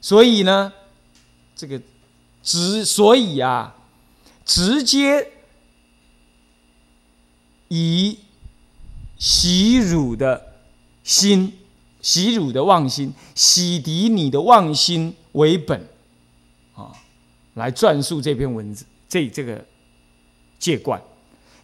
[0.00, 0.72] 所以呢，
[1.56, 1.80] 这个
[2.42, 3.74] 直所以啊，
[4.44, 5.32] 直接
[7.68, 8.18] 以
[9.18, 10.54] 洗乳的
[11.02, 11.58] 心、
[12.00, 15.88] 洗乳的妄心、洗涤你的妄心为本
[16.74, 16.92] 啊，
[17.54, 19.64] 来撰述这篇文字，这这个
[20.58, 21.02] 戒观。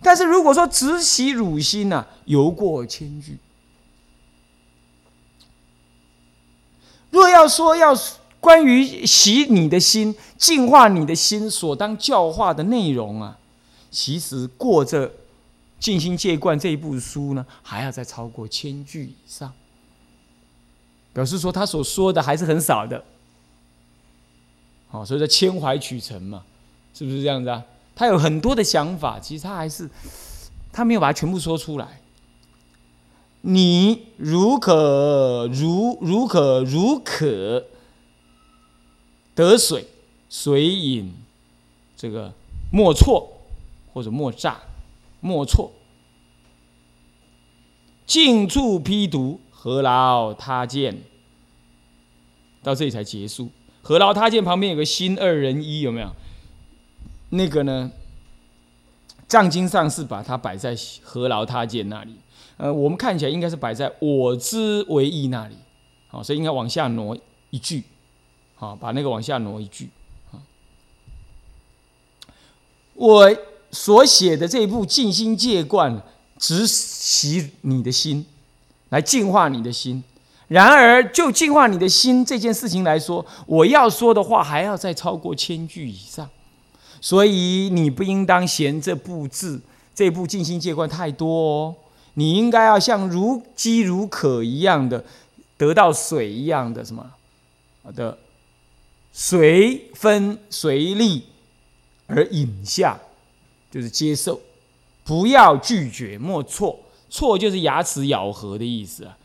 [0.03, 3.39] 但是如果说只洗汝心呢，犹过千句。
[7.11, 7.95] 若要说要
[8.43, 13.39] 关于洗你的心、净化你的心所当教化的内容啊，
[13.89, 15.07] 其实过这
[15.79, 19.53] 《静心戒观》这一部书呢，还要再超过千句以上，
[21.13, 23.05] 表示说他所说的还是很少的。
[24.89, 26.43] 好，所以叫千怀取成嘛，
[26.93, 27.63] 是不是这样子啊？
[27.95, 29.89] 他有很多的想法，其实他还是
[30.73, 32.01] 他没有把它全部说出来。
[33.43, 37.65] 你如可如如可如可
[39.35, 39.87] 得水，
[40.29, 41.13] 水饮
[41.97, 42.33] 这个
[42.71, 43.41] 莫错
[43.93, 44.61] 或者莫诈
[45.21, 45.73] 莫错，
[48.07, 51.03] 近处批读，何劳他见？
[52.63, 53.51] 到这里才结束。
[53.83, 56.11] 何劳他见旁边有个心二人一，有没有？
[57.31, 57.91] 那个呢？
[59.29, 62.15] 藏经上是把它摆在何劳他见那里，
[62.59, 65.55] 呃，我们看起来应该是摆在我之为意那里，
[66.09, 67.17] 好，所以应该往下挪
[67.49, 67.83] 一句，
[68.63, 69.91] 好，把那个往下挪一句
[70.31, 70.39] 啊，
[72.95, 73.37] 我
[73.73, 76.01] 所写的这部静心戒观，
[76.39, 78.25] 只洗你的心，
[78.91, 80.05] 来净化你的心。
[80.47, 86.31] 然而，就净化你的心这件事情来说，我要说的话还要再超过千句以上。
[87.01, 89.61] 所以你不应当嫌这部字、
[89.93, 91.75] 这部静心戒观太多哦。
[92.15, 95.05] 你应该要像如饥如渴一样的
[95.57, 97.11] 得到水一样的什么
[97.97, 98.17] 的
[99.13, 101.25] 随分随力
[102.07, 102.99] 而饮下，
[103.71, 104.41] 就是接受，
[105.05, 106.79] 不要拒绝，莫错。
[107.11, 109.17] 错就是牙齿咬合的意思啊。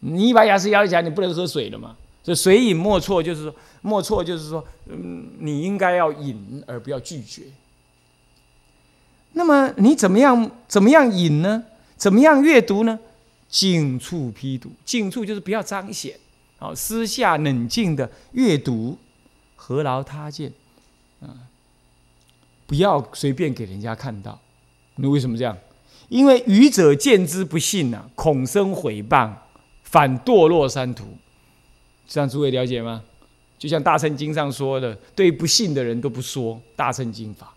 [0.00, 1.94] 你把牙齿咬起来，你不能喝水了嘛？
[2.22, 3.54] 所以随饮莫错，就是说。
[3.82, 7.42] 莫错，就是说，嗯，你应该要引，而不要拒绝。
[9.34, 10.50] 那么你怎么样？
[10.66, 11.62] 怎么样引呢？
[11.96, 12.98] 怎么样阅读呢？
[13.48, 16.18] 静处批读，静处就是不要彰显，
[16.58, 18.98] 好，私下冷静的阅读，
[19.68, 20.52] 何劳他见？
[21.20, 21.26] 啊，
[22.68, 24.38] 不要随便给人家看到。
[24.94, 25.58] 你为什么这样？
[26.08, 29.32] 因为愚者见之不信呐，恐生毁谤，
[29.82, 31.04] 反堕落三途。
[32.06, 33.02] 这样诸位了解吗？
[33.58, 37.52] 就像大乘经上说的，对不信的人都不说大乘经法，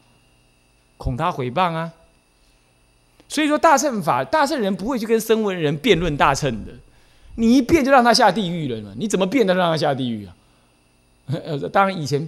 [0.97, 1.93] 恐他毁谤啊。
[3.27, 6.71] 所以说大乘法，大乘人不会去跟声闻人辩论大乘的，
[7.35, 8.95] 你一辩就让他下地狱了嘛？
[8.97, 10.35] 你怎么辩都让他下地狱啊？
[11.45, 12.27] 呃，当然以前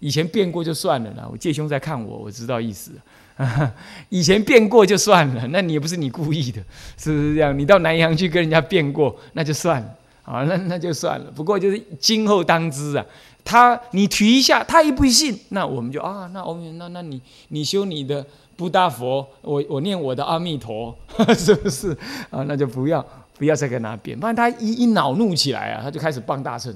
[0.00, 1.28] 以前变过就算了啦。
[1.30, 2.92] 我介兄在看我，我知道意思。
[4.08, 6.62] 以前变过就算了，那你也不是你故意的，
[6.96, 7.58] 是不是这样？
[7.58, 9.94] 你到南阳去跟人家变过，那就算了。
[10.24, 11.30] 啊，那那就算了。
[11.34, 13.06] 不过就是今后当知啊，
[13.44, 20.96] 他你提一下，他一不信，那我们就啊，那我那那你你修你的布达佛，我我念我的阿弥陀，
[21.36, 21.96] 是不是
[22.30, 22.42] 啊？
[22.48, 23.04] 那就不要
[23.38, 26.74] 不要再跟他变，不然他一一恼怒起来啊，他就开始傍大圣，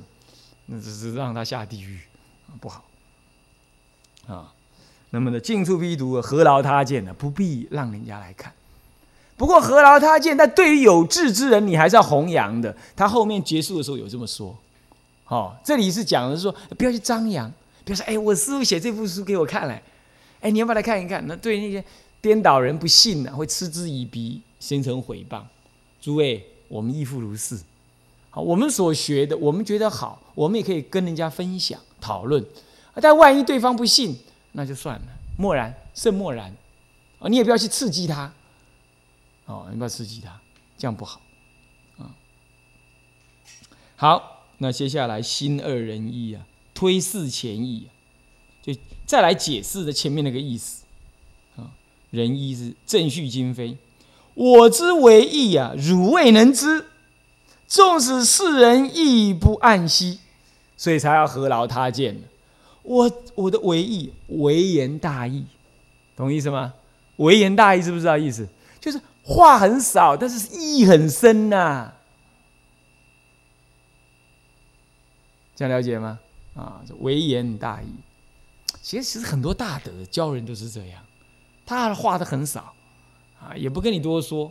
[0.73, 1.99] 那只是让他下地狱，
[2.61, 2.85] 不好
[4.29, 4.55] 啊。
[5.11, 7.13] 那么呢，近处必读，何劳他见呢？
[7.13, 8.53] 不必让人家来看。
[9.37, 12.77] 不过何劳他见，但对于有志之人，你还是要弘扬的。
[12.95, 14.57] 他后面结束的时候有这么说，
[15.25, 17.51] 好，这里是讲的是说，不要去张扬，
[17.85, 19.83] 比如说，哎，我师傅写这部书给我看了，
[20.41, 21.27] 哎，你要不要来看一看？
[21.27, 21.85] 那对那些
[22.21, 25.43] 颠倒人不信呢，会嗤之以鼻，形成诽谤。
[26.01, 27.59] 诸位，我们亦复如是。
[28.31, 32.45] 好，我们所学的，我们觉得好，我们也可以跟人家分享讨论。
[32.95, 34.17] 但万一对方不信，
[34.53, 36.55] 那就算了，默然，甚默然。
[37.19, 38.33] 啊，你也不要去刺激他。
[39.47, 40.41] 哦，你不要刺激他，
[40.79, 41.21] 这样不好，
[41.99, 42.15] 啊。
[43.97, 47.89] 好，那接下来心二人一啊，推事前意，
[48.63, 48.73] 就
[49.07, 50.85] 再来解释的前面那个意思，
[51.57, 51.73] 啊，
[52.11, 53.77] 人一是正序今非，
[54.35, 56.87] 我之为义啊，汝未能知，
[57.71, 60.19] 纵使世人亦不暗惜，
[60.77, 62.21] 所以才要何劳他见
[62.83, 65.47] 我我的为义，微言大义，
[66.15, 66.75] 懂意思吗？
[67.17, 68.47] 微言大义知不知道意思？
[68.79, 69.01] 就是。
[69.23, 71.93] 话很少，但是意很深呐。
[75.55, 76.19] 这样了解吗？
[76.55, 77.87] 啊，微言大义。
[78.83, 81.05] 其实其实很多大德教人都是这样，
[81.67, 82.75] 他话的很少，
[83.39, 84.51] 啊，也不跟你多说，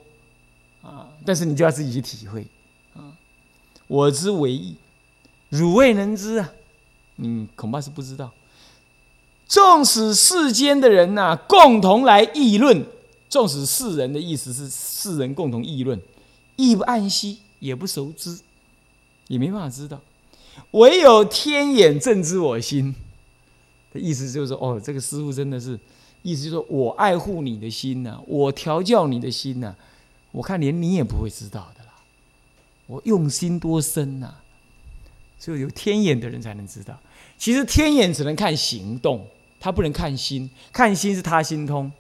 [0.82, 2.48] 啊，但是你就要自己去体会，啊，
[3.90, 4.76] 我之为义，
[5.50, 6.52] 汝未能知啊，
[7.16, 8.32] 你恐怕是不知道。
[9.48, 12.86] 纵使世间的人呐，共同来议论，
[13.28, 16.00] 纵使世人的意思是世人共同议论，
[16.56, 18.40] 亦不暗息，也不熟知，
[19.28, 20.00] 也没办法知道。
[20.72, 22.94] 唯有天眼正知我心
[23.92, 25.80] 的意思，就是说，哦，这个师傅真的是，
[26.22, 29.74] 意思就是说我爱护你的心呐，我调教你的心呐，
[30.32, 31.79] 我看连你也不会知道的，
[32.90, 34.34] 我用心多深呐，
[35.40, 37.00] 只有有天眼的人才能知道。
[37.38, 39.26] 其实天眼只能看行动。
[39.62, 41.92] 他不能看心，看心是他心通。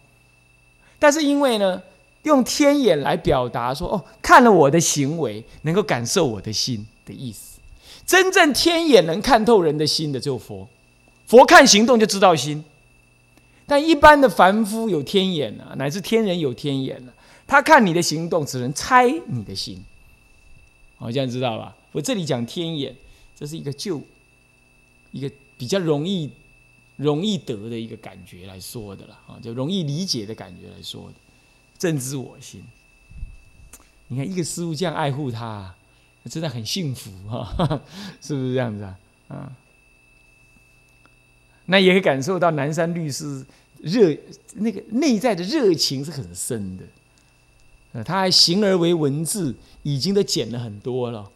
[0.97, 1.83] 但是因为呢，
[2.23, 7.59] 用天眼来表达说，哦，看了我的行为，能够感受我的心的意思。
[8.05, 10.69] 真正天眼能看透人的心的，只有佛。
[11.27, 12.63] 佛看行动就知道心，
[13.67, 17.11] 但一般的凡夫有天眼啊，乃至天人有天眼啊，
[17.45, 19.83] 他看你的行动，只能猜你的心。
[20.99, 21.75] 好，这样知道吧？
[21.93, 22.95] 我这里讲天眼，
[23.35, 23.99] 这是一个就
[25.11, 26.29] 一个比较容易。
[26.99, 31.13] 容易得的一个感觉来说的了啊，就容易理解的感觉来说的，
[31.77, 32.61] 正知我心。
[34.09, 35.73] 你看一个师傅这样爱护他，
[36.25, 37.81] 真的很幸福哈，
[38.19, 38.99] 是不是这样子啊？
[39.29, 39.55] 啊，
[41.67, 43.45] 那也可以感受到南山律师
[43.77, 44.13] 热
[44.55, 46.83] 那个内在的热情是很深的。
[47.93, 51.29] 呃，他还形而为文字，已经都减了很多了。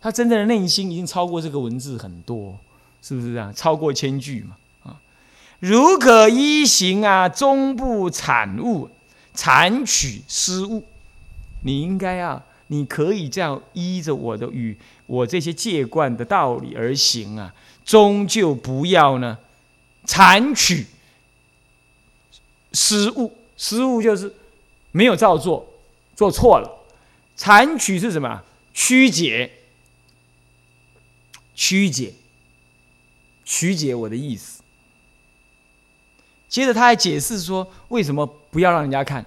[0.00, 2.58] 他真正的内心已经超过这个文字很多，
[3.02, 3.54] 是不是这样？
[3.54, 4.56] 超过千句嘛？
[4.82, 5.00] 啊
[5.58, 8.88] 如可依行啊，终不产物，
[9.34, 10.84] 产取失误。
[11.62, 17.54] 你应该啊，你可以这样依着我的与我这些戒观的道理而行啊，
[17.84, 19.36] 终究不要呢，
[20.06, 20.86] 产取
[22.72, 23.36] 失误。
[23.58, 24.32] 失误就是
[24.92, 25.68] 没有照做，
[26.20, 26.84] 做错了。
[27.34, 28.42] 产取是什么？
[28.74, 29.50] 曲解，
[31.54, 32.12] 曲解，
[33.42, 34.60] 曲解我的意思。
[36.46, 39.24] 接着他还解释说，为什么不要让人家看？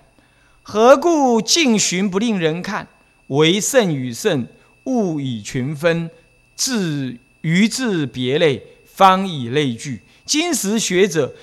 [0.62, 2.88] 何故尽寻不令人看？
[3.30, 4.48] 为圣与圣，
[4.84, 6.12] 物以群分，
[6.56, 10.04] 自于自别类，方以类聚。
[10.26, 11.34] 今时学者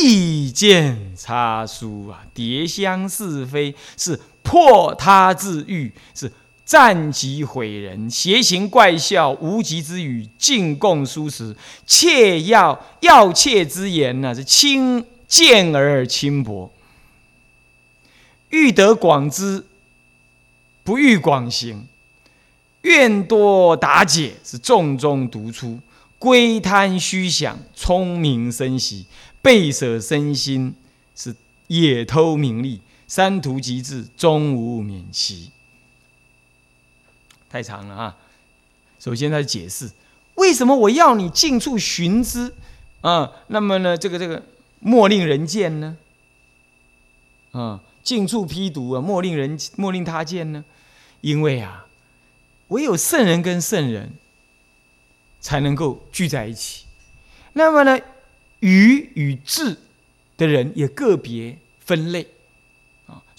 [0.00, 6.30] 意见差殊啊，迭相是非，是破他自欲，是
[6.64, 15.04] 战极毁人，邪行怪笑，无极之语，进贡殊实，切要要切之言呢，是轻。
[15.26, 16.70] 见而轻薄，
[18.50, 19.64] 欲得广知，
[20.84, 21.86] 不欲广行；
[22.82, 25.80] 愿多达解，是重中独出。
[26.20, 29.06] 归贪虚想，聪明生喜，
[29.42, 30.76] 背舍身心，
[31.16, 31.34] 是
[31.66, 32.80] 野偷名利。
[33.06, 35.50] 三途极至，终无免期。
[37.48, 38.16] 太长了啊！
[38.98, 39.90] 首先，他解释
[40.34, 42.52] 为什么我要你近处寻之
[43.00, 43.30] 啊？
[43.48, 44.42] 那么呢，这个这个。
[44.86, 45.96] 莫令人见呢？
[47.52, 50.62] 啊，近处批读啊，莫令人莫令他见呢？
[51.22, 51.86] 因为啊，
[52.68, 54.12] 唯有圣人跟圣人
[55.40, 56.84] 才能够聚在一起。
[57.54, 57.98] 那么呢，
[58.60, 59.78] 愚与智
[60.36, 62.28] 的人也个别分类。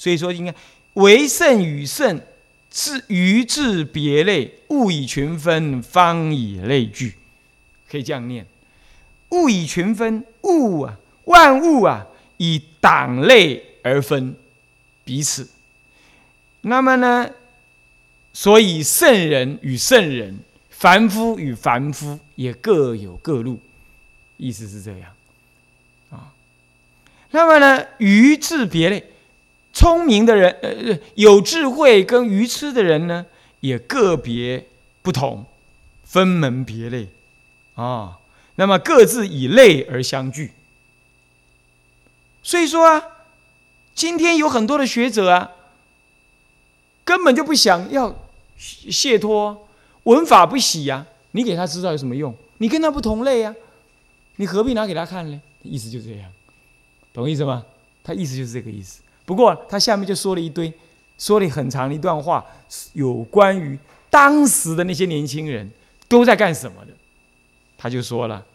[0.06, 0.54] 所以说，应该
[0.94, 2.22] 为圣与圣，
[2.70, 7.16] 智愚智别类，物以群分，方以类聚。
[7.90, 8.46] 可以这样念：
[9.32, 11.00] 物以群分，物啊。
[11.24, 12.06] 万物啊，
[12.38, 14.36] 以党类而分
[15.04, 15.50] 彼此。
[16.62, 17.28] 那么呢，
[18.32, 20.38] 所以圣人与圣人，
[20.70, 23.60] 凡夫与凡夫也各有各路，
[24.38, 25.12] 意思是这样
[26.12, 26.32] 啊。
[27.32, 29.04] 那么呢，愚智别类，
[29.76, 33.26] 聪明的人，呃，有智慧跟愚痴的人呢，
[33.60, 34.66] 也个别
[35.02, 35.46] 不同，
[36.06, 37.10] 分门别类
[37.76, 38.18] 啊。
[38.56, 40.54] 那么各自以类而相聚。
[42.42, 43.04] 所以说啊，
[43.94, 45.52] 今天有很多的学者啊，
[47.04, 48.16] 根本就不想要
[48.58, 49.68] 解脱，
[50.04, 51.06] 文法不喜呀。
[51.32, 52.34] 你给他知道有什么用？
[52.60, 53.54] 你跟他不同类呀，
[54.38, 55.42] 你何必拿给他看呢？
[55.64, 56.32] 意思就这样，
[57.12, 57.66] 懂意思吗？
[58.02, 59.02] 他意思就是这个意思。
[59.26, 60.72] 不过他下面就说了一堆，
[61.18, 62.46] 说了很长的一段话，
[62.94, 63.78] 有关于
[64.10, 65.70] 当时的那些年轻人
[66.08, 66.92] 都在干什么的。
[67.78, 68.46] 他就说了。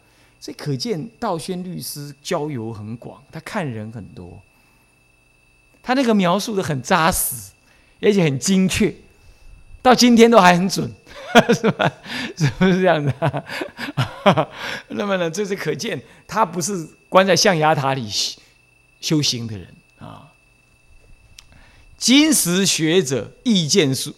[0.43, 4.41] 这可见，道宣律师交友很广，他看人很多。
[5.83, 7.51] 他那个描述的很扎实，
[8.01, 8.91] 而且很精确，
[9.83, 10.91] 到今天都还很准，
[11.53, 11.91] 是吧？
[12.35, 13.13] 是不是这样子？
[14.89, 18.09] 那么呢，这是可见他不是关在象牙塔里
[18.99, 19.67] 修行的人
[19.99, 20.30] 啊。
[22.01, 24.11] 今时学者意见书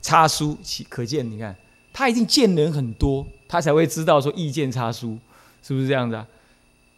[0.00, 1.54] 差书，可见，你看
[1.92, 3.26] 他一定见人很多。
[3.46, 5.16] 他才会知道说意见差殊
[5.62, 6.26] 是不是这样子啊？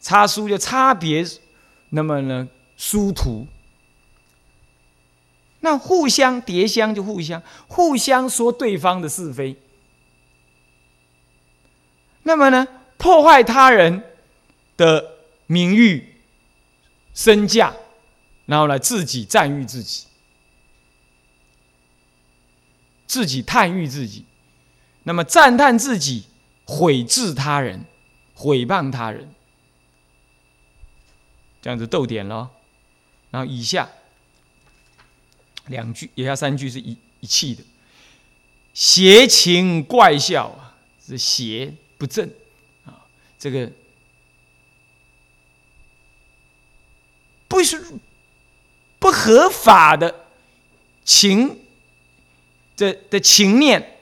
[0.01, 1.27] 差殊就差别，
[1.91, 3.49] 那么呢殊途。
[5.61, 9.57] 那互相叠相就互相互相说对方的是非，
[12.23, 12.67] 那么呢
[12.97, 14.05] 破坏他人
[14.77, 15.17] 的
[15.49, 16.15] 名誉、
[17.13, 17.75] 身价，
[18.47, 20.07] 然后来自己赞誉自己，
[23.09, 24.25] 自己叹誉自己，
[25.03, 26.27] 那么赞叹自己，
[26.65, 27.85] 毁治他人，
[28.35, 29.35] 毁谤他人，
[31.61, 32.51] 这样子逗点咯，
[33.33, 33.89] 然后以下。
[35.67, 37.63] 两句，以下三句是一一气的，
[38.73, 40.75] 邪情怪笑啊，
[41.07, 42.27] 是邪不正。
[42.87, 43.05] 啊，
[43.39, 43.71] 这个
[47.47, 47.99] 不是
[48.99, 50.25] 不合法的
[51.05, 51.61] 情
[52.79, 53.99] 的的情念，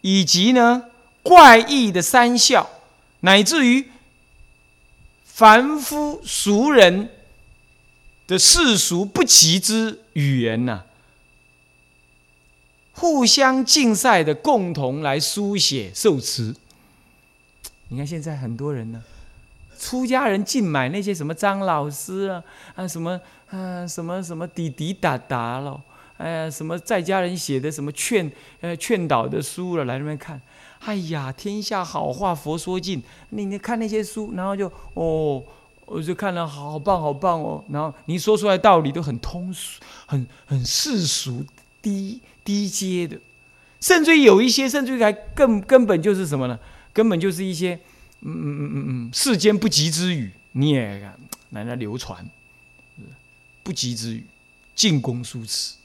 [0.00, 0.84] 以及呢
[1.22, 2.70] 怪异的三笑，
[3.20, 3.90] 乃至于
[5.26, 7.10] 凡夫俗人。
[8.28, 10.82] 的世俗不及之语言呐，
[12.92, 16.54] 互相竞赛的共同来书写受词。
[17.88, 19.02] 你看现在很多人呢，
[19.80, 25.80] 出家人竞买那些什么张老师啊啊什么啊什么什么滴滴答答了，
[26.18, 30.40] 哎呀什么在家人写的什么劝呃劝导的书了，来那边看。
[30.80, 35.42] 哎呀，天下好话佛说尽，你你看那些书，然后就哦。
[35.90, 37.64] 我就看了，好棒，好棒哦！
[37.70, 41.42] 然后你说出来道理都很通俗，很很世俗、
[41.80, 43.18] 低低阶的，
[43.80, 46.60] 甚至于有一些，甚至于还更根本就是什么呢？
[46.92, 47.72] 根本就是一些
[48.20, 51.00] 嗯嗯嗯嗯嗯世间不及之语，你也
[51.52, 52.28] 来那流传，
[53.62, 54.26] 不及之语，
[54.74, 55.76] 进宫书词，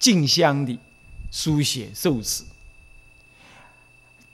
[0.00, 0.76] 静香的
[1.30, 2.44] 书写受词，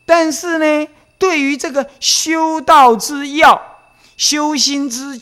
[0.07, 0.89] 但是呢？
[1.19, 5.19] 对于这个修道之要、修心之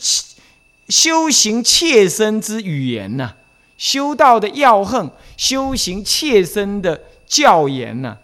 [0.89, 3.33] 修行切身之语言呐，
[3.77, 8.17] 修道的要恨、修行切身的教言呐，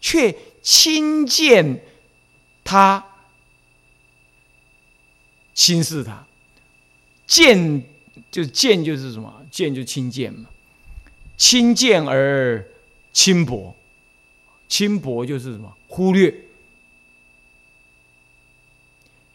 [0.00, 1.84] 却轻贱
[2.62, 3.04] 他、
[5.52, 6.24] 轻视他，
[7.26, 7.82] 贱
[8.30, 9.44] 就贱就是什么？
[9.50, 10.48] 贱就轻贱嘛，
[11.40, 12.62] 轻贱而
[13.14, 13.74] 轻薄，
[14.68, 15.74] 轻薄就是什么？
[15.88, 16.44] 忽略。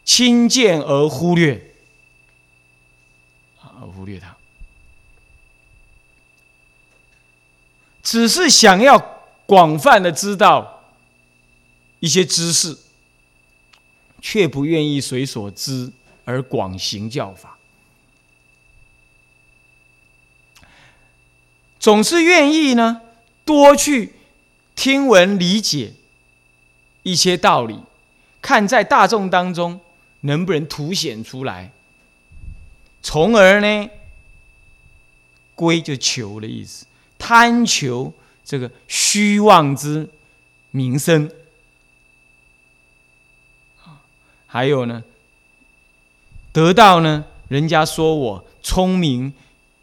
[0.04, 1.74] 轻贱而忽略，
[3.60, 4.36] 啊忽略他，
[8.04, 8.96] 只是想要
[9.44, 10.84] 广泛的知道
[11.98, 12.78] 一些知识，
[14.22, 15.90] 却不愿意随所知
[16.24, 17.55] 而广行教法，
[21.86, 23.00] 总是愿意呢
[23.44, 24.14] 多去
[24.74, 25.92] 听闻理解
[27.04, 27.78] 一些道理，
[28.42, 29.78] 看在大众当中。
[30.22, 31.70] 能不能凸显出来？
[33.00, 33.88] 从而呢，
[35.54, 38.12] 归就求的意思，贪求
[38.44, 40.08] 这个虚妄之
[40.72, 41.30] 名声
[44.48, 45.04] 还有呢，
[46.50, 49.32] 得到呢，人家说我聪明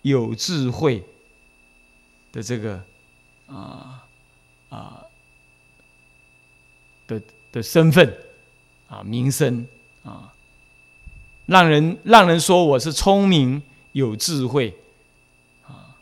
[0.01, 1.01] 有智慧
[2.33, 2.83] 的这个
[3.47, 4.03] 啊
[4.67, 5.05] 啊
[7.07, 7.21] 的
[7.53, 8.13] 的身份
[8.89, 9.65] 啊名声
[10.03, 10.33] 啊。
[11.45, 13.61] 让人让人说我是聪明
[13.91, 14.73] 有智慧，
[15.67, 15.95] 啊，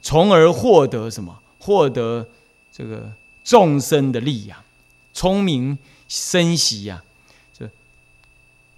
[0.00, 1.42] 从而获得什么？
[1.58, 2.28] 获得
[2.72, 3.12] 这个
[3.42, 4.62] 众生的利养，
[5.12, 5.76] 聪明
[6.06, 7.02] 生息呀，
[7.52, 7.68] 这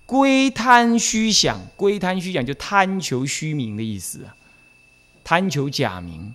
[0.07, 4.35] 归贪虚想，归贪虚想就贪求虚名的意思啊，
[5.23, 6.35] 贪求假名。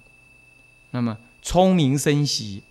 [0.91, 2.61] 那么聪明生息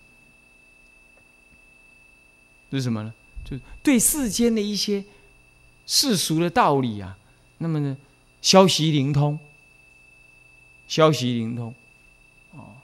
[2.71, 3.13] 是什么呢？
[3.43, 5.03] 就是对世间的一些。
[5.87, 7.17] 世俗的道理啊，
[7.57, 7.97] 那么呢，
[8.41, 9.37] 消息灵通，
[10.87, 11.73] 消息灵通，
[12.51, 12.75] 哦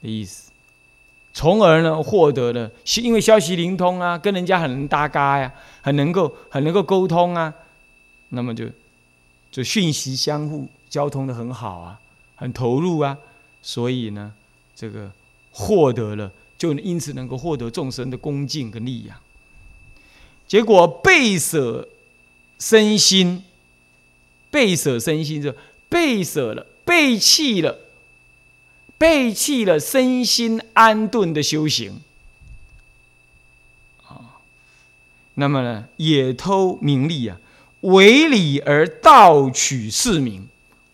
[0.00, 0.52] 的意思，
[1.32, 2.70] 从而呢获得了，
[3.02, 7.52] 因为消息灵通啊，跟人家很能搭嘎呀，很能够很能够沟通啊，
[8.28, 8.66] 那么就
[9.50, 12.00] 就讯息相互交通的很好啊，
[12.36, 13.18] 很投入啊，
[13.62, 14.32] 所以呢，
[14.74, 15.10] 这个
[15.50, 19.16] 获得了，就因此能够获得众生的恭敬跟利养。
[20.46, 21.88] 结果背舍
[22.58, 23.44] 身心，
[24.50, 25.54] 背舍身心就
[25.88, 27.78] 背舍了，背弃了，
[28.96, 32.00] 背弃了身心安顿的修行
[34.06, 34.40] 啊。
[35.34, 37.38] 那么呢，也偷名利啊，
[37.82, 40.48] 为理而盗取市民，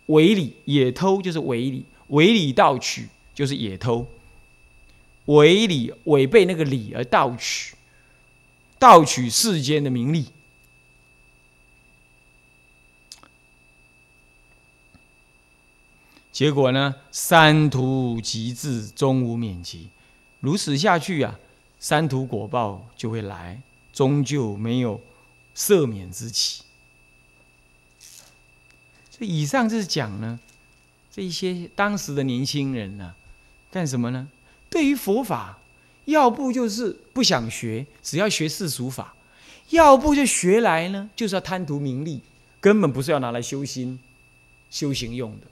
[0.06, 4.06] 为理也偷就是为理，为理盗取就是也偷，
[5.26, 7.74] 违理违背那个理而盗取，
[8.78, 10.26] 盗取世间的名利。
[16.30, 19.88] 结果呢，三途极至，终无免极。
[20.40, 21.38] 如此下去啊，
[21.78, 23.60] 三途果报就会来，
[23.92, 25.00] 终究没有
[25.56, 26.62] 赦免之期。
[29.16, 30.40] 这以上就是讲呢，
[31.14, 33.14] 这一些当时的年轻人呢，
[33.70, 34.26] 干什么呢？
[34.68, 35.60] 对于佛法，
[36.06, 39.14] 要不就是不想学，只要学世俗法；
[39.68, 42.20] 要不就学来呢，就是要贪图名利，
[42.60, 43.96] 根本不是要拿来修心、
[44.70, 45.46] 修行用的。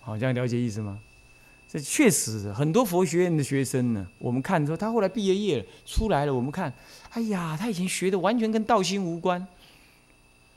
[0.00, 1.00] 好，这样了解意思吗？
[1.70, 6.70] 这确实很多佛学院的学生呢，我们看说他后来毕业业出来了，我们看，
[7.12, 9.46] 哎呀，他以前学的完全跟道心无关，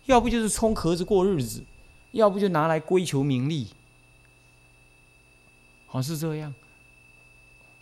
[0.08, 1.64] 要不就是充壳子过日子，
[2.12, 3.68] 要不就拿来归求名利，
[5.86, 6.54] 好是这样，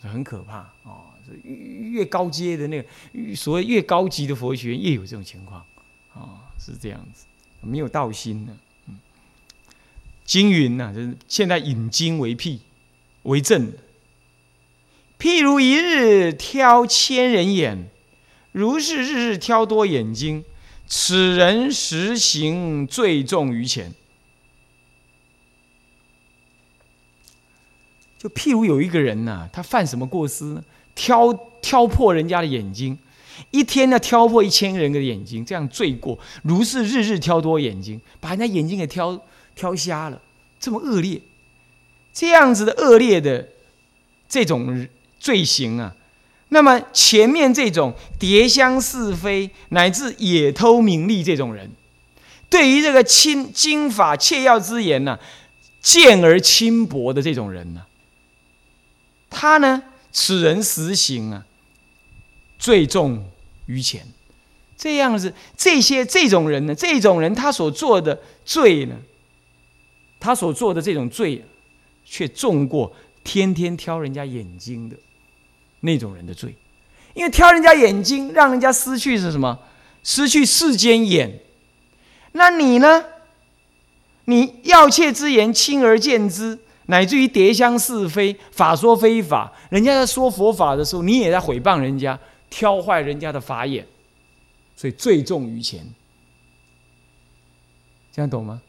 [0.00, 1.14] 很可怕啊！
[1.42, 5.64] 越越高阶的那个所谓越高级的佛学院，越有这种情况
[6.14, 7.26] 啊，是这样子，
[7.60, 8.52] 没有道心的。
[8.86, 8.98] 嗯
[10.24, 12.58] 经云呐，就是现在引经为譬，
[13.22, 13.72] 为证。
[15.18, 17.88] 譬如一日挑千人眼，
[18.52, 20.44] 如是日日挑多眼睛，
[20.86, 23.94] 此人实行最重于前。
[28.18, 30.62] 就譬如有一个人呐，他犯什么过失呢？
[30.94, 31.32] 挑
[31.62, 32.98] 挑破人家的眼睛，
[33.52, 36.18] 一天呢挑破一千个人的眼睛，这样罪过。
[36.42, 39.18] 如是日日挑多眼睛，把人家眼睛给挑。
[39.54, 40.22] 挑瞎了，
[40.60, 41.20] 这么恶劣，
[42.12, 43.48] 这样子的恶劣的
[44.28, 44.86] 这种
[45.18, 45.92] 罪行啊，
[46.50, 51.68] 那么前面这种叠香是非乃至野偷名利这种人，
[52.48, 55.18] 对于这个亲经法切要之言呢，
[55.80, 57.82] 见而轻薄的这种人呢，
[59.40, 59.80] 他呢，
[60.10, 61.44] 此人实行啊，
[62.58, 63.24] 罪重
[63.66, 64.04] 于前，
[64.76, 68.96] 这样子这些这种人呢，这种人他所做的罪呢。
[70.18, 71.44] 他所做的这种罪，
[72.04, 74.96] 却重过天天挑人家眼睛的
[75.82, 76.52] 那种人的罪，
[77.14, 79.56] 因为挑人家眼睛，让人家失去是什么？
[80.02, 81.38] 失去世间眼。
[82.32, 83.04] 那你呢？
[84.24, 86.58] 你要切之言轻而见之，
[86.90, 93.86] 乃至于叠香是非、法说非法，人家在说佛法的时候，你也在诽谤人家，挑坏人家的法眼，
[94.74, 95.86] 所以罪重于前。
[98.10, 98.62] 这样懂吗？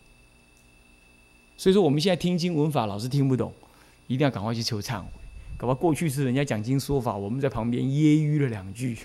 [1.57, 3.53] 所以说，我们现在听经文法老是听不懂，
[4.07, 5.07] 一定要赶快去求忏悔。
[5.57, 8.97] 搞不好过去是人家讲经说法，我们在旁边揶揄了两句，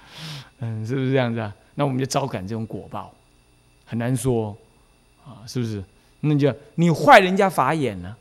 [0.60, 1.54] 嗯，是不是这样子啊？
[1.74, 3.14] 那我们就招感这种果报，
[3.86, 4.56] 很难说
[5.24, 5.82] 啊，是不是？
[6.20, 8.14] 那就你坏人家法眼呢？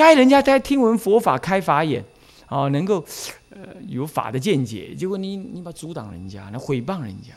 [0.00, 2.02] 该人家在听闻佛法开法眼，
[2.46, 3.04] 啊，能够
[3.50, 7.34] 呃有法的见解，结果你你把阻挡人家，那诽谤人家。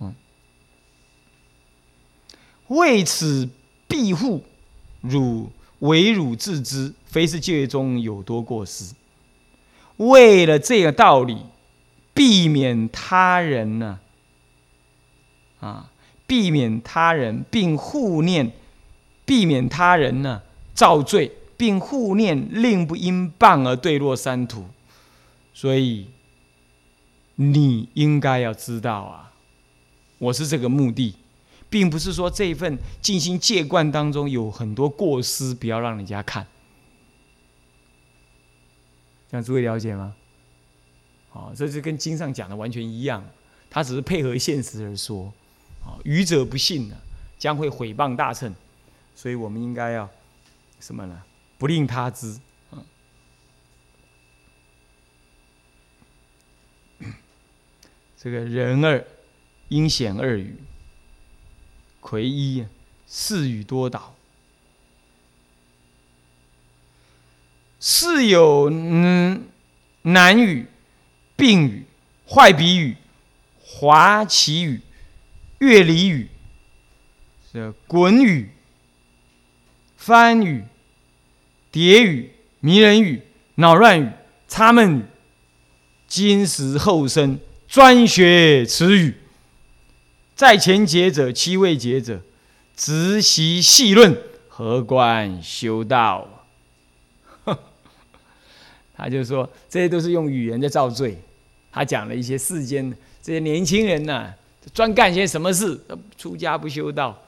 [0.00, 0.12] 嗯
[2.68, 3.48] 为此
[3.86, 4.42] 庇护，
[5.02, 8.94] 汝为汝自知，非是戒中有多过失。
[9.98, 11.36] 为了这个道理，
[12.14, 14.00] 避免他人呢，
[15.60, 15.90] 啊，
[16.26, 18.52] 避免他人，并护念，
[19.26, 20.42] 避免他人呢
[20.74, 24.66] 造罪，并护念令不因谤而坠落三途。
[25.54, 26.08] 所以，
[27.36, 29.32] 你应该要知道啊，
[30.18, 31.16] 我是这个目的。
[31.70, 36.46] 并不是说这份静心戒观当中有很多过失，不要让人家看。
[39.30, 40.14] 这样诸位了解吗？
[41.30, 43.24] 好，这是跟经上讲的完全一样，
[43.70, 45.32] 他只是配合现实而说。
[45.82, 46.96] 啊，愚者不信呢，
[47.38, 48.54] 将会毁谤大乘，
[49.14, 50.06] 所以我们应该要
[50.82, 51.22] 什么呢？
[51.58, 52.40] 不令他知。
[58.18, 59.04] 这个人二
[59.68, 60.56] 阴险二语。
[62.00, 62.66] 魁一，
[63.06, 64.16] 四语多导，
[67.78, 69.46] 是有嗯
[70.02, 70.66] 难语、
[71.36, 71.86] 病语、
[72.28, 72.96] 坏笔语、
[73.64, 74.80] 滑稽语、
[75.58, 76.28] 乐理语、
[77.52, 78.50] 这滚语、
[79.96, 80.64] 翻语、
[81.72, 82.30] 叠语、
[82.60, 83.22] 迷人语、
[83.54, 84.08] 恼乱语、
[84.46, 85.02] 插闷语，
[86.06, 89.16] 今时后生专学此语。
[90.36, 92.20] 在前劫者，七未劫者，
[92.76, 94.14] 直习细论，
[94.48, 96.46] 何关修道？
[98.94, 101.18] 他就说，这些都是用语言在造罪。
[101.70, 104.34] 他讲了一些世间这些年轻人呐，
[104.74, 105.80] 专干些什么事？
[106.18, 107.18] 出家不修道，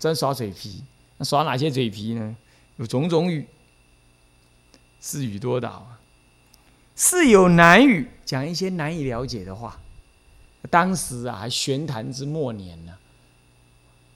[0.00, 0.82] 专耍嘴皮。
[1.18, 2.34] 那耍哪些嘴皮呢？
[2.78, 3.46] 有种种语，
[5.08, 6.00] 是语多导啊，
[6.96, 9.78] 是有难语，讲一些难以了解的话。
[10.68, 12.92] 当时啊，还玄坛之末年呢，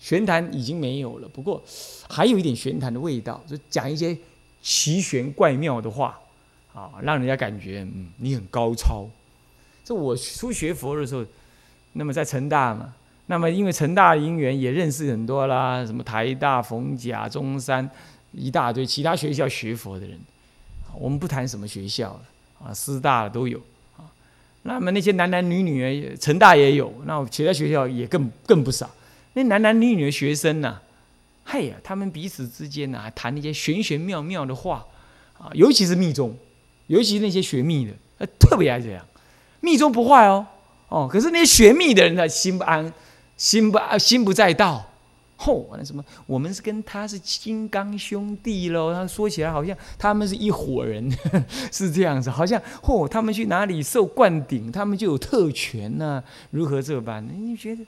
[0.01, 1.63] 玄坛已经没有了，不过
[2.09, 4.19] 还有一点玄坛的味道，就讲一些
[4.61, 6.19] 奇玄怪妙的话
[6.75, 9.09] 啊，让人家感觉嗯，你很高超。
[9.85, 11.25] 这我初学佛的时候，
[11.93, 12.93] 那么在成大嘛，
[13.27, 17.89] 那么因为成大的因缘，也认识很多啦，什么台大、逢甲、中山
[18.33, 20.19] 一大堆其他学校学佛的人。
[20.99, 22.21] 我们不谈什么学校了
[22.65, 23.59] 啊，师大的都有
[23.97, 24.05] 啊。
[24.63, 28.91] 那么那些男男女女，成大也有，那其他学校也更更不少。
[29.33, 30.81] 那男男女女的学生呢，
[31.45, 34.85] 嘿呀，他们彼此之间呢，还谈那些玄玄妙妙的话
[35.39, 36.37] 啊，尤其是密宗，
[36.89, 39.07] 尤其是那些学密的，呃，特别爱这样。
[39.61, 40.47] 密宗不坏哦，
[40.89, 42.93] 哦，可是那些学密的人呢，心不安，
[43.37, 44.90] 心不安，心不在道。
[45.43, 48.93] 吼，那什么，我们是跟他是金刚兄弟喽。
[48.93, 51.11] 他说起来好像他们是一伙人，
[51.73, 56.23] 是这样子，好像嚯，他们去哪里受灌顶，他们就有特权呢？
[56.51, 57.27] 如何这般？
[57.27, 57.83] 你觉得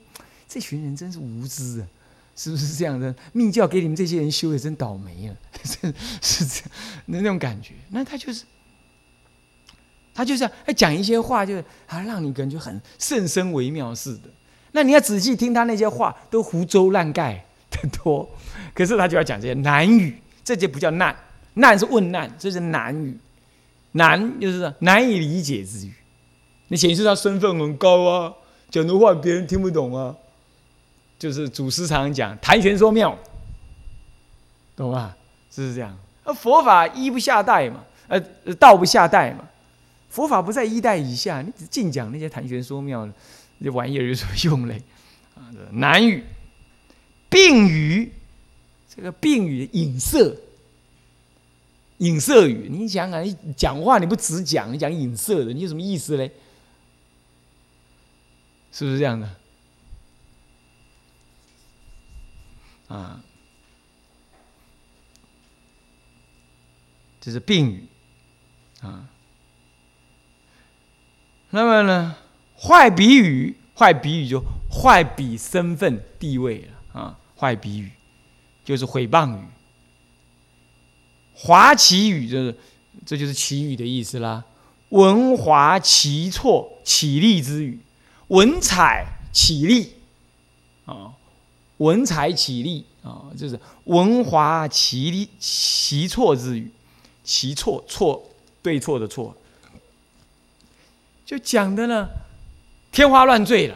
[0.47, 1.87] 这群人真是无知啊？
[2.35, 3.15] 是不是这样的？
[3.33, 5.35] 密教给你们这些人修的真倒霉啊！
[5.63, 6.69] 是 是这样
[7.05, 7.75] 那那种感觉。
[7.91, 8.43] 那他就是
[10.15, 14.29] 他就是要讲一些话，就他让你感觉很甚深微妙似的。
[14.73, 18.29] 那你要仔细听他那些话，都胡诌乱盖 的多。
[18.73, 21.15] 可是他就要讲这些难语，这就不叫难，
[21.53, 23.17] 难是问难，这是难语，
[23.93, 25.93] 难就是难以理解之语。
[26.67, 28.33] 那显示他身份很高啊，
[28.69, 30.15] 讲的话别人听不懂啊。
[31.19, 33.17] 就是祖师常讲谈玄说妙，
[34.75, 35.15] 懂吗？
[35.49, 35.95] 是不是这样？
[36.25, 38.19] 那佛法一不下代嘛，呃，
[38.59, 39.47] 道不下代嘛。
[40.09, 43.11] 佛法不在一代以下，你只净讲那些谈玄说妙的。
[43.61, 44.81] 这玩意儿有什么用嘞？
[45.35, 46.23] 啊，难语、
[47.29, 48.11] 病语，
[48.93, 50.37] 这个病语隐色、
[51.97, 56.31] 隐色语，你想想，你讲话你不只讲，你讲隐色的，你有什么意思嘞？
[58.71, 59.29] 是不是这样的？
[62.87, 63.23] 啊，
[67.21, 67.87] 这是病语
[68.81, 69.09] 啊。
[71.49, 72.15] 那么呢？
[72.65, 77.19] 坏比语，坏比语就坏比身份地位了啊！
[77.37, 77.91] 坏比语
[78.63, 79.43] 就是毁谤语。
[81.33, 82.57] 华奇语就是，
[83.05, 84.45] 这就是奇语的意思啦。
[84.89, 87.79] 文华奇错，绮丽之语，
[88.27, 89.93] 文采绮丽
[90.85, 91.11] 啊，
[91.77, 96.71] 文采绮丽啊，就是文华奇丽奇错之语，
[97.25, 98.29] 奇错错
[98.61, 99.35] 对错的错，
[101.25, 102.07] 就讲的呢。
[102.93, 103.75] 天花乱坠了，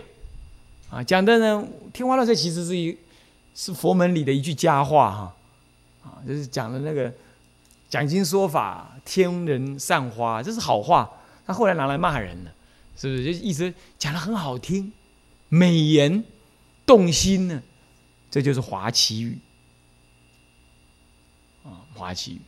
[0.92, 2.96] 啊，讲的呢，天花乱坠其实是一
[3.56, 5.36] 是佛门里的一句佳话哈，
[6.04, 7.12] 啊，就是讲的那个
[7.90, 11.10] 讲经说法，天人散花，这是好话，
[11.48, 12.52] 他后来拿来骂人了，
[12.96, 13.24] 是不是？
[13.24, 14.94] 就一直讲的很好听，
[15.50, 16.24] 美言
[16.86, 17.64] 动心呢，
[18.30, 19.40] 这就是华奇语，
[21.64, 22.40] 啊，华奇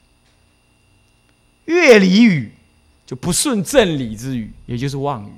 [1.65, 2.51] 语，乐理语
[3.07, 5.33] 就不顺正理之语，也就是妄语。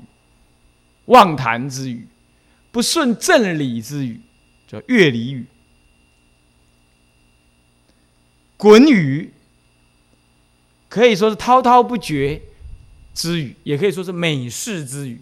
[1.12, 2.08] 妄谈之语，
[2.71, 4.21] 不顺正理之语，
[4.65, 5.43] 叫越理语；
[8.56, 9.34] 滚语，
[10.88, 12.41] 可以说是滔滔不绝
[13.13, 15.21] 之语，也可以说是美事之语。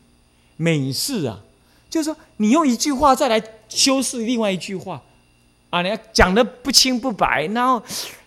[0.57, 1.41] 美事啊，
[1.89, 5.01] 就是说你用一句话再来修饰另外一句话，
[5.71, 7.83] 啊，你要讲的不清不白，然后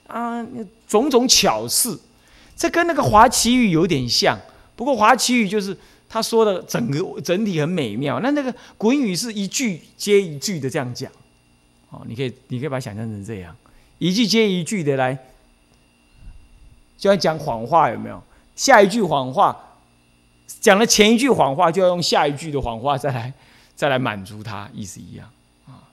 [0.09, 0.45] 啊，
[0.89, 1.97] 种种巧事，
[2.57, 4.37] 这跟那个华奇语有点像，
[4.75, 5.79] 不过华奇语就是。
[6.15, 11.11] 他说的整个整体很美妙，那那个滚语是一句接一句的这样讲，
[11.89, 13.57] 哦，你可以你可以把它想象成这样，
[13.97, 15.19] 一句接一句的来，
[16.99, 18.23] 就要讲谎话有没有？
[18.55, 19.79] 下一句谎话
[20.61, 23.33] 讲了前一句谎话，就要用下一句的谎话再来
[23.75, 25.27] 再来满足他，意思一样。
[25.67, 25.89] 啊，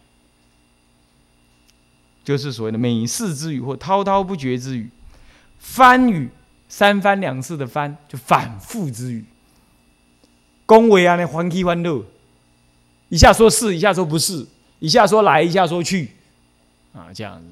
[2.26, 4.90] 就是所谓的美事之语或滔滔不绝之语，
[5.60, 6.30] 翻语
[6.68, 9.24] 三番两次的翻，就反复之语。
[10.70, 12.06] 恭维啊，那欢喜欢乐，
[13.08, 14.46] 一下说是，一下说不是，
[14.78, 16.12] 一下说来，一下说去，
[16.94, 17.48] 啊，这样子，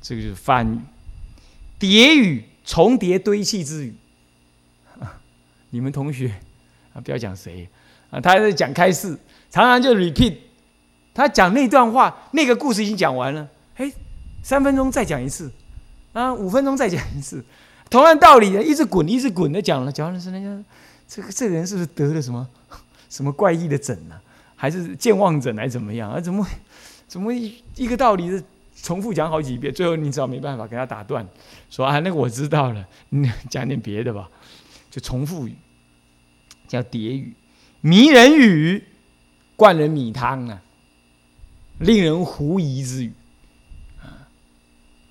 [0.00, 0.78] 这个就是翻语、
[1.78, 3.94] 叠语、重叠堆砌之语。
[5.68, 6.34] 你们同学
[6.94, 7.68] 啊，不要讲谁。
[8.10, 9.14] 啊，他在讲开示，
[9.50, 10.34] 常常就 repeat，
[11.12, 13.92] 他讲那段话，那个故事已经讲完了，哎，
[14.42, 15.52] 三分钟再讲一次，
[16.14, 17.44] 啊，五分钟再讲一次，
[17.90, 20.58] 同样道理的，一直滚，一直滚的讲了，讲的是那个。
[21.14, 22.48] 这个这个人是不是得了什么
[23.10, 24.18] 什么怪异的疹呢？
[24.56, 26.10] 还是健忘症，还是怎么样？
[26.10, 26.46] 啊，怎么
[27.06, 28.42] 怎么一一个道理的
[28.82, 31.26] 重复讲好几遍，最后你只好没办法给他打断，
[31.68, 34.30] 说啊，那个我知道了，你 讲点别的吧，
[34.90, 35.54] 就重复语，
[36.66, 37.34] 叫叠语，
[37.82, 38.82] 迷人语，
[39.54, 40.62] 灌人米汤啊，
[41.78, 43.12] 令人狐疑之语。
[44.00, 44.24] 啊，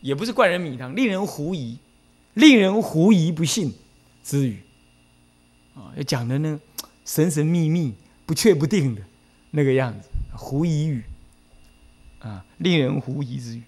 [0.02, 1.78] 也不是灌人米汤，令人狐疑，
[2.34, 3.72] 令人狐疑不信
[4.24, 4.58] 之语。
[5.76, 6.60] 啊，要讲的呢
[7.06, 7.94] 神神秘秘、
[8.26, 9.02] 不确不定的
[9.52, 11.04] 那个样子，狐疑语。
[12.20, 13.64] 啊，令人狐疑之语，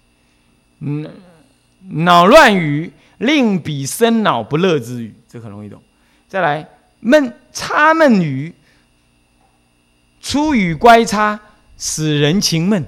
[0.78, 1.10] 嗯，
[2.04, 5.82] 恼乱语，令彼生恼不乐之语，这很容易懂。
[6.28, 6.68] 再来，
[7.00, 8.54] 闷插闷语，
[10.20, 11.40] 出语乖差，
[11.76, 12.86] 使人情闷。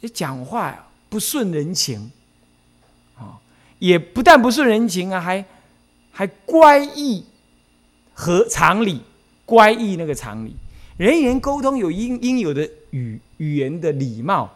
[0.00, 2.10] 你讲话呀，不顺人情，
[3.18, 3.36] 啊，
[3.78, 5.44] 也不但不顺人情啊，还
[6.10, 7.22] 还乖异
[8.14, 9.02] 和常理，
[9.44, 10.56] 乖异那个常理，
[10.96, 13.20] 人与人沟通有应应有的语。
[13.38, 14.48] 语言的礼貌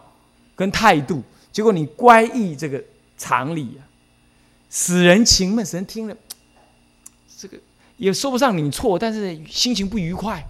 [0.55, 2.83] 跟态度，结果你乖异这个
[3.19, 3.83] 常理啊，
[4.71, 6.17] 使人情闷，使人听了
[7.37, 7.59] 这个
[7.97, 10.47] 也说不上你错，但是心情不愉快。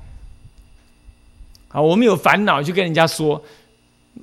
[1.68, 3.42] 啊，我们有烦恼就跟人家说，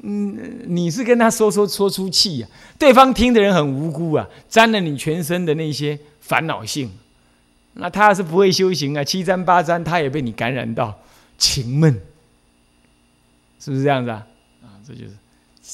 [0.04, 6.92] 嗯，你是跟他说说说出气呀，对方听的人很无辜啊，沾了你全身的那些烦恼性，
[7.76, 11.00] 那他要是不会修行啊，七沾八沾，他也被你感染到
[11.38, 12.02] 情闷。
[13.60, 14.28] 是不是这样子啊？
[14.64, 15.12] 啊，这就是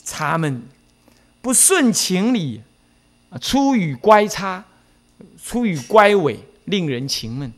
[0.03, 0.63] 差闷，
[1.41, 2.61] 不顺情理
[3.29, 4.63] 啊，出语乖差，
[5.43, 7.51] 出语乖违，令人情闷。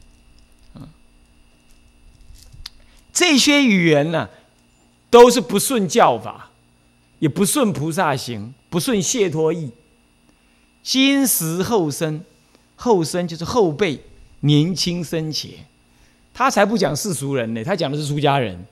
[0.74, 0.90] 啊，
[3.14, 4.30] 这些语言呢，
[5.10, 6.50] 都是不顺教法，
[7.20, 9.72] 也不顺菩萨行，不顺解脱意。
[10.82, 12.26] 今时后生，
[12.76, 14.04] 后生就是后辈，
[14.44, 15.52] 年轻生前，
[16.34, 18.66] 他才不讲世俗人呢，他讲的是出家人，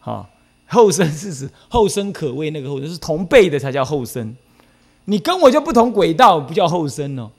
[0.00, 0.28] 哈。
[0.66, 4.34] 后生是指后生可畏，那个后生是同辈的才叫后生。
[5.04, 7.30] 你跟我就不同轨道，不叫后生哦。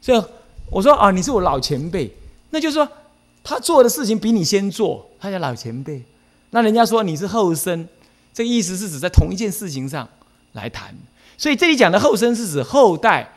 [0.00, 0.22] 所以
[0.70, 2.10] 我说啊，你是我老前辈，
[2.48, 2.88] 那就是说
[3.44, 6.02] 他做的事情比你先做，他叫老前辈。
[6.50, 7.86] 那人家说你是后生，
[8.32, 10.08] 这个意思是指在同一件事情上
[10.52, 10.96] 来谈。
[11.36, 13.34] 所以这里讲的后生是指后代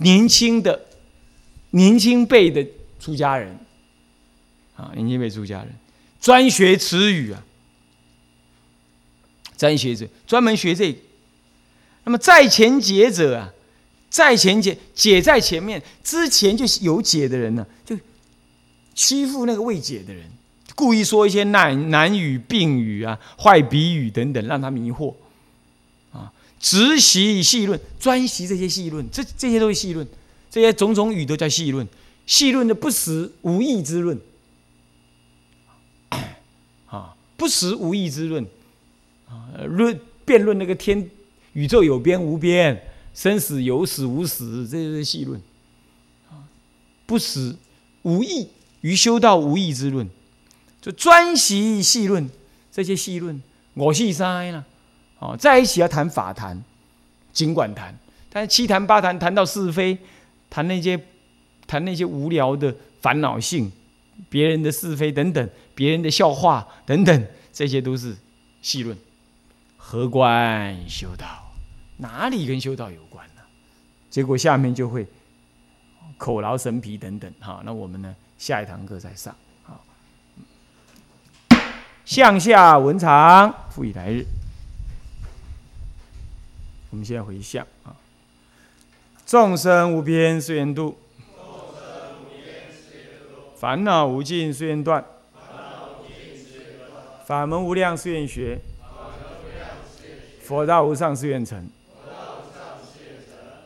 [0.00, 0.80] 年轻的
[1.70, 2.66] 年轻辈的
[3.02, 3.58] 出家人
[4.76, 5.74] 啊，年轻辈出家人
[6.20, 7.44] 专学词语啊。
[9.58, 10.92] 专学者专门学这，
[12.02, 13.52] 那么在前解者啊，
[14.10, 17.96] 在前解解在前面，之前就有解的人呢，就
[18.92, 20.28] 欺负那个未解的人，
[20.74, 25.14] 故意说一些难难语、病语啊、坏比语等等，让他迷惑
[26.12, 26.32] 啊。
[26.58, 30.04] 直习细论，专习这些细论，这这些都是细论，
[30.50, 31.86] 这些种种语都叫细论。
[32.26, 34.20] 细论的不实无义之论。
[36.86, 38.46] 啊，不实无义之论。
[39.66, 41.10] 论辩论那个天
[41.52, 42.82] 宇宙有边无边，
[43.14, 45.40] 生死有死无死，这些细论。
[46.30, 46.48] 啊，
[47.06, 47.56] 不死
[48.02, 48.48] 无义
[48.80, 50.08] 于修道无义之论，
[50.80, 52.30] 就专习细论
[52.70, 53.42] 这些细论，
[53.74, 54.64] 我细塞了
[55.18, 56.62] 啊，在一起要谈法谈，
[57.32, 57.98] 尽管谈，
[58.30, 59.98] 但是七谈八谈谈到是非，
[60.48, 60.98] 谈那些
[61.72, 63.72] 谈那些无聊的烦恼性，
[64.28, 68.14] 别人的是非等等，别人的笑话等等，这些都是
[68.60, 68.94] 细论。
[69.78, 71.50] 何关修道？
[71.96, 73.40] 哪里跟修道有关呢？
[74.10, 75.06] 结果下面就会
[76.18, 77.32] 口劳神疲等等。
[77.40, 78.14] 哈，那我们呢？
[78.36, 79.34] 下一堂课再上。
[79.62, 79.82] 好，
[82.04, 84.26] 向下文长，复以来日。
[86.90, 87.96] 我们现在回向啊。
[89.24, 90.98] 众生无边誓愿度，
[93.62, 95.04] 烦恼无尽誓愿断，
[97.24, 98.58] 法门无量誓愿学。
[100.40, 101.70] 佛道无上誓愿成，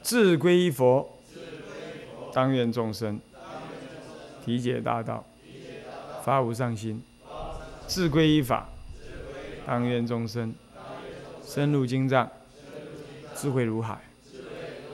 [0.03, 1.19] 自归依佛，
[2.31, 3.19] 当愿众生。
[4.45, 5.25] 体解大道，
[6.23, 7.01] 发无上心；
[7.87, 8.69] 自归依法，
[9.67, 10.55] 当愿众生。
[11.43, 12.31] 深入经藏，
[13.35, 13.97] 智慧如海；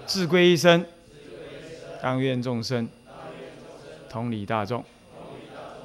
[0.07, 0.87] 自归一生，
[2.01, 2.89] 当愿众生。
[4.09, 4.85] 同理大众，